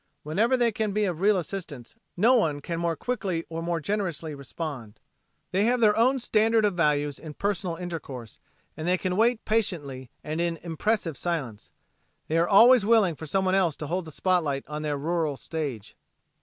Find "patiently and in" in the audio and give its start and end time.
9.45-10.57